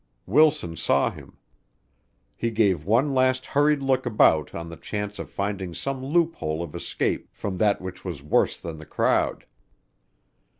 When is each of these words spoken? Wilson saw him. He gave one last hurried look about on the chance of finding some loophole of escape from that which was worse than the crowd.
Wilson 0.25 0.75
saw 0.75 1.11
him. 1.11 1.37
He 2.35 2.49
gave 2.49 2.85
one 2.87 3.13
last 3.13 3.45
hurried 3.45 3.83
look 3.83 4.07
about 4.07 4.55
on 4.55 4.67
the 4.67 4.75
chance 4.75 5.19
of 5.19 5.29
finding 5.29 5.75
some 5.75 6.03
loophole 6.03 6.63
of 6.63 6.73
escape 6.73 7.29
from 7.31 7.59
that 7.59 7.81
which 7.81 8.03
was 8.03 8.23
worse 8.23 8.59
than 8.59 8.79
the 8.79 8.85
crowd. 8.87 9.45